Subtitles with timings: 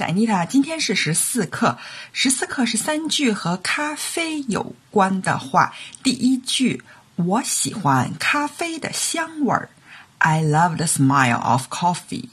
[0.00, 0.46] 是安妮塔。
[0.46, 1.76] 今天是十四课，
[2.14, 5.74] 十四课是三句和咖啡有关的话。
[6.02, 6.82] 第一句，
[7.16, 9.68] 我喜欢咖啡的香味儿。
[10.16, 12.30] I love the smile of coffee.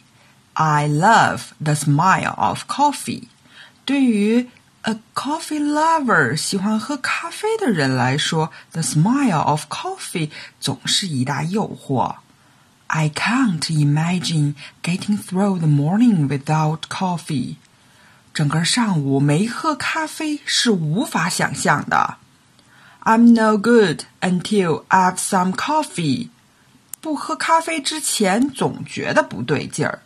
[0.53, 3.23] I love the smile of coffee.
[3.83, 4.47] 对于
[4.83, 10.29] a coffee lover 喜欢喝咖啡的人来说，the smile of coffee
[10.61, 12.15] 总是一大诱惑。
[12.89, 17.57] I can't imagine getting through the morning without coffee.
[18.33, 22.17] 整个上午没喝咖啡是无法想象的。
[23.03, 26.29] I'm no good until I've some coffee.
[27.01, 30.03] 不喝咖啡之前总觉得不对劲儿。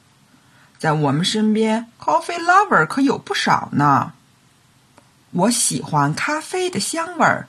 [0.79, 4.13] 在我们身边，coffee lover 可有不少呢。
[5.31, 7.47] 我喜欢咖啡的香味儿。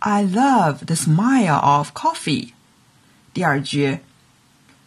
[0.00, 2.52] I love the smile of coffee.
[3.32, 4.00] 第二句。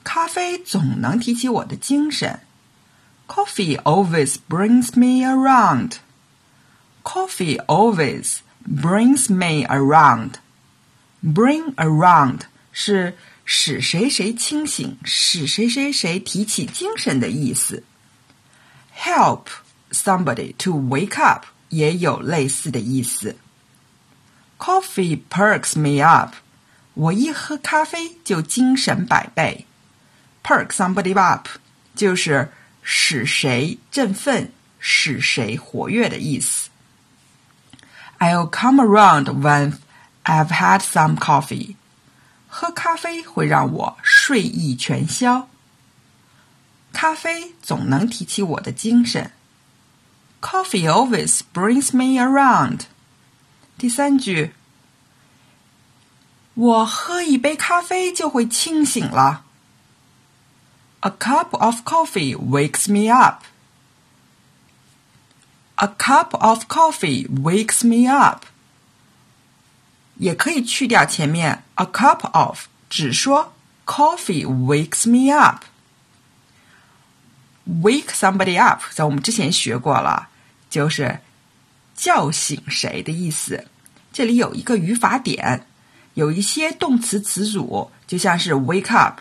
[0.03, 2.39] 咖啡总能提起我的精神。
[3.27, 5.97] Coffee always brings me around.
[7.03, 10.33] Coffee always brings me around.
[11.23, 17.83] Bring around 是使谁谁清醒，使谁谁谁提起精神的意思。
[18.97, 19.45] Help
[19.91, 23.37] somebody to wake up 也有类似的意思。
[24.57, 26.35] Coffee perks me up.
[26.93, 29.65] 我一喝咖啡就精神百倍。
[30.43, 31.47] Perk somebody up
[31.95, 36.69] 就是使谁振奋、使谁活跃的意思。
[38.19, 39.77] I'll come around when
[40.23, 41.75] I've had some coffee。
[42.47, 45.47] 喝咖啡会让我睡意全消。
[46.91, 49.31] 咖啡总能提起我的精神。
[50.41, 52.81] Coffee always brings me around。
[53.77, 54.53] 第三句，
[56.53, 59.45] 我喝一杯咖啡就会清醒了。
[61.03, 63.43] A cup of coffee wakes me up.
[65.77, 68.45] A cup of coffee wakes me up.
[70.17, 73.53] 也可以去掉前面 a cup of，只说
[73.87, 75.63] coffee wakes me up。
[77.65, 80.29] Wake somebody up，在我们之前学过了，
[80.69, 81.19] 就是
[81.95, 83.65] 叫醒谁的意思。
[84.13, 85.65] 这里有一个语法点，
[86.13, 89.19] 有一些动词词组，就像是 wake up。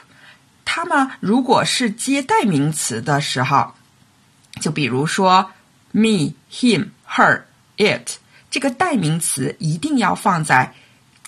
[0.72, 3.72] 它们如果是接代名词的时候，
[4.60, 5.50] 就比如说
[5.90, 7.42] me、him、her、
[7.76, 8.18] it，
[8.52, 10.72] 这个代名词一定要放在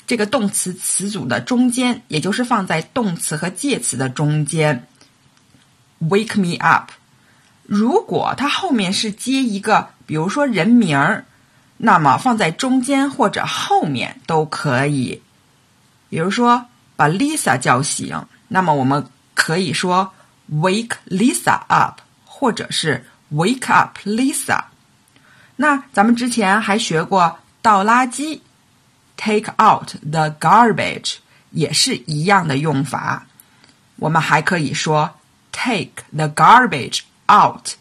[0.06, 4.86] 这个动词词组的中间，也就是放在动词和介词的中间。
[5.98, 6.92] Wake me up。
[7.64, 11.24] 如果它后面是接一个，比如说人名儿，
[11.78, 15.20] 那么放在中间或者后面都可以。
[16.08, 19.04] 比如说把 Lisa 叫醒，那么我们。
[19.34, 20.12] 可以说
[20.50, 24.64] wake Lisa up，或者是 wake up Lisa。
[25.56, 28.40] 那咱们之前还学过倒垃圾
[29.16, 31.16] ，take out the garbage，
[31.50, 33.26] 也是一样的用法。
[33.96, 35.18] 我们还可以说
[35.52, 37.00] take the garbage
[37.30, 37.74] out。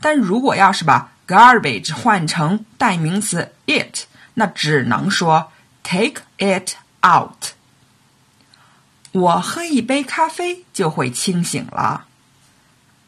[0.00, 4.04] 但如果要是把 garbage 换成代名词 it，
[4.34, 5.52] 那只能说
[5.82, 7.52] take it out。
[9.12, 12.06] 我喝一杯咖啡就会清醒了。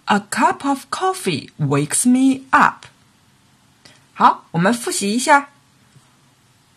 [0.06, 2.86] A cup of coffee wakes me up。
[4.14, 5.50] 好，我们复习一下。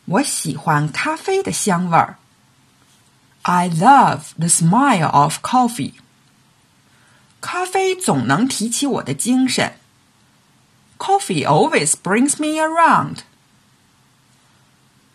[0.05, 2.17] 我喜欢咖啡的香味儿。
[3.43, 5.93] I love the smile of coffee。
[7.41, 9.77] 咖啡总能提起我的精神。
[10.97, 13.19] Coffee always brings me around。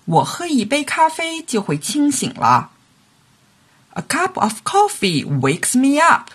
[0.06, 2.70] 我喝一杯咖啡就会清醒了。
[3.98, 6.30] A cup of coffee wakes me up.